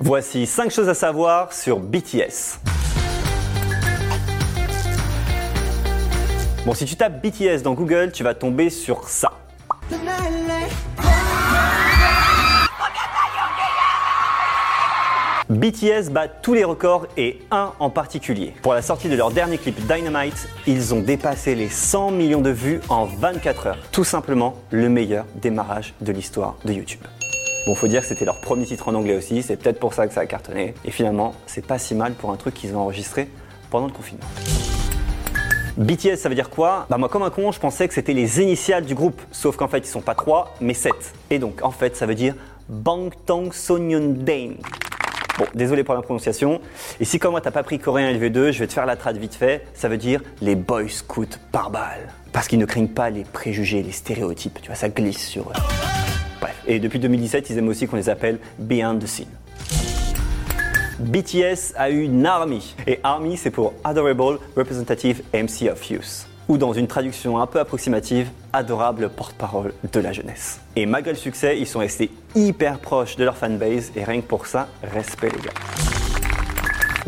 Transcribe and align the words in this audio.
Voici 0.00 0.46
5 0.46 0.70
choses 0.70 0.88
à 0.88 0.94
savoir 0.94 1.52
sur 1.52 1.80
BTS. 1.80 2.60
Bon, 6.64 6.72
si 6.72 6.84
tu 6.84 6.94
tapes 6.94 7.20
BTS 7.20 7.62
dans 7.64 7.74
Google, 7.74 8.12
tu 8.12 8.22
vas 8.22 8.34
tomber 8.34 8.70
sur 8.70 9.08
ça. 9.08 9.32
BTS 15.50 16.10
bat 16.12 16.28
tous 16.28 16.54
les 16.54 16.62
records 16.62 17.08
et 17.16 17.40
un 17.50 17.72
en 17.80 17.90
particulier. 17.90 18.54
Pour 18.62 18.74
la 18.74 18.82
sortie 18.82 19.08
de 19.08 19.16
leur 19.16 19.32
dernier 19.32 19.58
clip 19.58 19.80
Dynamite, 19.80 20.48
ils 20.68 20.94
ont 20.94 21.00
dépassé 21.00 21.56
les 21.56 21.68
100 21.68 22.12
millions 22.12 22.42
de 22.42 22.50
vues 22.50 22.80
en 22.88 23.06
24 23.06 23.66
heures. 23.66 23.78
Tout 23.90 24.04
simplement 24.04 24.54
le 24.70 24.88
meilleur 24.88 25.24
démarrage 25.34 25.94
de 26.00 26.12
l'histoire 26.12 26.54
de 26.64 26.72
YouTube. 26.72 27.00
Bon, 27.66 27.74
faut 27.74 27.88
dire 27.88 28.00
que 28.00 28.06
c'était 28.06 28.24
leur 28.24 28.40
premier 28.40 28.64
titre 28.64 28.88
en 28.88 28.94
anglais 28.94 29.16
aussi, 29.16 29.42
c'est 29.42 29.56
peut-être 29.56 29.78
pour 29.78 29.92
ça 29.92 30.06
que 30.06 30.14
ça 30.14 30.20
a 30.20 30.26
cartonné. 30.26 30.74
Et 30.84 30.90
finalement, 30.90 31.34
c'est 31.46 31.66
pas 31.66 31.78
si 31.78 31.94
mal 31.94 32.14
pour 32.14 32.30
un 32.30 32.36
truc 32.36 32.54
qu'ils 32.54 32.74
ont 32.74 32.80
enregistré 32.80 33.28
pendant 33.70 33.86
le 33.86 33.92
confinement. 33.92 34.24
BTS, 35.76 36.16
ça 36.16 36.28
veut 36.28 36.34
dire 36.34 36.50
quoi? 36.50 36.86
Bah 36.90 36.98
moi, 36.98 37.08
comme 37.08 37.22
un 37.22 37.30
con, 37.30 37.52
je 37.52 37.60
pensais 37.60 37.86
que 37.86 37.94
c'était 37.94 38.14
les 38.14 38.40
initiales 38.40 38.84
du 38.84 38.94
groupe. 38.94 39.20
Sauf 39.30 39.56
qu'en 39.56 39.68
fait, 39.68 39.78
ils 39.78 39.86
sont 39.86 40.00
pas 40.00 40.14
trois, 40.14 40.54
mais 40.60 40.74
sept. 40.74 41.12
Et 41.30 41.38
donc, 41.38 41.62
en 41.62 41.70
fait, 41.70 41.94
ça 41.94 42.06
veut 42.06 42.16
dire 42.16 42.34
Bangtong 42.68 43.52
Sonyeondae. 43.52 44.56
Bon, 45.38 45.44
désolé 45.54 45.84
pour 45.84 45.94
la 45.94 46.02
prononciation. 46.02 46.60
Et 46.98 47.04
si 47.04 47.20
comme 47.20 47.30
moi 47.30 47.40
t'as 47.40 47.52
pas 47.52 47.62
pris 47.62 47.78
coréen 47.78 48.12
LV2, 48.12 48.50
je 48.50 48.58
vais 48.58 48.66
te 48.66 48.72
faire 48.72 48.86
la 48.86 48.96
trad 48.96 49.16
vite 49.18 49.36
fait. 49.36 49.64
Ça 49.72 49.88
veut 49.88 49.98
dire 49.98 50.20
les 50.40 50.56
boys 50.56 50.88
scouts 50.88 51.26
par 51.52 51.70
balle. 51.70 52.08
Parce 52.32 52.48
qu'ils 52.48 52.58
ne 52.58 52.66
craignent 52.66 52.88
pas 52.88 53.10
les 53.10 53.22
préjugés, 53.22 53.82
les 53.82 53.92
stéréotypes. 53.92 54.60
Tu 54.60 54.66
vois, 54.66 54.74
ça 54.74 54.88
glisse 54.88 55.28
sur 55.28 55.50
eux. 55.50 55.97
Et 56.68 56.78
depuis 56.78 57.00
2017, 57.00 57.50
ils 57.50 57.58
aiment 57.58 57.68
aussi 57.68 57.88
qu'on 57.88 57.96
les 57.96 58.08
appelle 58.08 58.38
Behind 58.58 59.02
the 59.02 59.06
Scene. 59.06 59.26
BTS 61.00 61.74
a 61.76 61.90
une 61.90 62.26
ARMY. 62.26 62.74
Et 62.86 63.00
ARMY, 63.02 63.36
c'est 63.36 63.50
pour 63.50 63.72
Adorable 63.82 64.38
Representative 64.56 65.22
MC 65.32 65.70
of 65.70 65.90
Youth 65.90 66.28
ou 66.48 66.56
dans 66.56 66.72
une 66.72 66.86
traduction 66.86 67.38
un 67.38 67.46
peu 67.46 67.60
approximative, 67.60 68.30
adorable 68.52 69.10
porte-parole 69.10 69.74
de 69.92 70.00
la 70.00 70.12
jeunesse. 70.12 70.60
Et 70.76 70.86
malgré 70.86 71.12
le 71.12 71.18
succès, 71.18 71.58
ils 71.58 71.66
sont 71.66 71.80
restés 71.80 72.10
hyper 72.34 72.78
proches 72.78 73.16
de 73.16 73.24
leur 73.24 73.36
fanbase 73.36 73.92
et 73.94 74.04
rien 74.04 74.20
que 74.22 74.26
pour 74.26 74.46
ça, 74.46 74.68
respect 74.82 75.28
les 75.28 75.42
gars. 75.42 75.87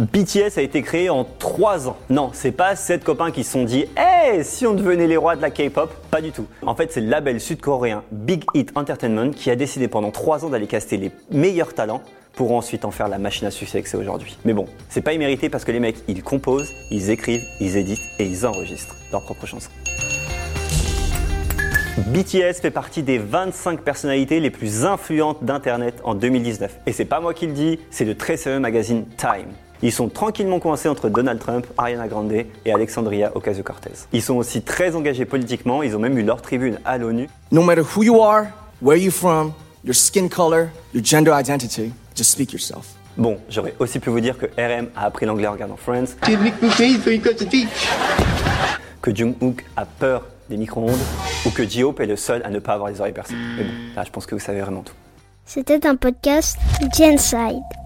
BTS 0.00 0.56
a 0.56 0.62
été 0.62 0.80
créé 0.80 1.10
en 1.10 1.26
3 1.38 1.86
ans. 1.86 1.96
Non, 2.08 2.30
c'est 2.32 2.52
pas 2.52 2.74
7 2.74 3.04
copains 3.04 3.30
qui 3.30 3.44
se 3.44 3.52
sont 3.52 3.64
dit 3.64 3.84
Hey, 3.98 4.42
si 4.44 4.66
on 4.66 4.72
devenait 4.72 5.06
les 5.06 5.18
rois 5.18 5.36
de 5.36 5.42
la 5.42 5.50
K-pop 5.50 5.92
Pas 6.10 6.22
du 6.22 6.32
tout. 6.32 6.46
En 6.64 6.74
fait, 6.74 6.90
c'est 6.90 7.02
le 7.02 7.08
label 7.08 7.38
sud-coréen 7.38 8.02
Big 8.10 8.44
Hit 8.54 8.72
Entertainment 8.76 9.30
qui 9.30 9.50
a 9.50 9.56
décidé 9.56 9.88
pendant 9.88 10.10
3 10.10 10.46
ans 10.46 10.48
d'aller 10.48 10.66
caster 10.66 10.96
les 10.96 11.12
meilleurs 11.30 11.74
talents 11.74 12.02
pour 12.32 12.52
ensuite 12.52 12.86
en 12.86 12.90
faire 12.90 13.08
la 13.08 13.18
machine 13.18 13.46
à 13.46 13.50
succès 13.50 13.82
que 13.82 13.90
c'est 13.90 13.98
aujourd'hui. 13.98 14.38
Mais 14.46 14.54
bon, 14.54 14.64
c'est 14.88 15.02
pas 15.02 15.12
immérité 15.12 15.50
parce 15.50 15.66
que 15.66 15.72
les 15.72 15.80
mecs, 15.80 15.98
ils 16.08 16.22
composent, 16.22 16.72
ils 16.90 17.10
écrivent, 17.10 17.44
ils 17.60 17.76
éditent 17.76 18.00
et 18.18 18.24
ils 18.24 18.46
enregistrent 18.46 18.96
leurs 19.12 19.24
propres 19.24 19.46
chansons. 19.46 19.70
BTS 22.06 22.62
fait 22.62 22.70
partie 22.70 23.02
des 23.02 23.18
25 23.18 23.82
personnalités 23.82 24.40
les 24.40 24.50
plus 24.50 24.86
influentes 24.86 25.44
d'Internet 25.44 26.00
en 26.04 26.14
2019. 26.14 26.78
Et 26.86 26.92
c'est 26.92 27.04
pas 27.04 27.20
moi 27.20 27.34
qui 27.34 27.46
le 27.46 27.52
dis, 27.52 27.78
c'est 27.90 28.06
le 28.06 28.14
très 28.14 28.38
sérieux 28.38 28.60
magazine 28.60 29.04
Time. 29.18 29.52
Ils 29.82 29.92
sont 29.92 30.08
tranquillement 30.08 30.60
coincés 30.60 30.88
entre 30.88 31.08
Donald 31.08 31.38
Trump, 31.38 31.66
Ariana 31.78 32.06
Grande 32.06 32.32
et 32.32 32.72
Alexandria 32.72 33.32
Ocasio-Cortez. 33.34 34.06
Ils 34.12 34.22
sont 34.22 34.34
aussi 34.34 34.60
très 34.60 34.94
engagés 34.94 35.24
politiquement, 35.24 35.82
ils 35.82 35.96
ont 35.96 35.98
même 35.98 36.18
eu 36.18 36.22
leur 36.22 36.42
tribune 36.42 36.78
à 36.84 36.98
l'ONU. 36.98 37.30
No 37.50 37.62
matter 37.62 37.80
who 37.80 38.02
you 38.02 38.20
are, 38.22 38.48
where 38.82 38.98
you're 38.98 39.10
from, 39.10 39.52
your 39.84 39.94
skin 39.94 40.28
color, 40.28 40.68
your 40.92 41.02
gender 41.02 41.32
identity, 41.32 41.92
just 42.14 42.30
speak 42.30 42.52
yourself. 42.52 42.88
Bon, 43.16 43.38
j'aurais 43.48 43.74
aussi 43.78 43.98
pu 44.00 44.10
vous 44.10 44.20
dire 44.20 44.36
que 44.36 44.46
RM 44.56 44.88
a 44.94 45.06
appris 45.06 45.24
l'anglais 45.24 45.46
en 45.46 45.52
regardant 45.52 45.76
Friends, 45.76 46.14
que 49.00 49.14
Jung-hook 49.14 49.64
a 49.76 49.86
peur 49.86 50.26
des 50.50 50.58
micro-ondes, 50.58 50.98
ou 51.46 51.50
que 51.50 51.66
J-Hope 51.66 52.00
est 52.00 52.06
le 52.06 52.16
seul 52.16 52.42
à 52.44 52.50
ne 52.50 52.58
pas 52.58 52.74
avoir 52.74 52.90
les 52.90 53.00
oreilles 53.00 53.14
percées. 53.14 53.34
Mais 53.56 53.64
bon, 53.64 53.70
là 53.96 54.04
je 54.04 54.10
pense 54.10 54.26
que 54.26 54.34
vous 54.34 54.40
savez 54.40 54.60
vraiment 54.60 54.82
tout. 54.82 54.94
C'était 55.46 55.86
un 55.86 55.96
podcast 55.96 56.58
Genside. 56.96 57.79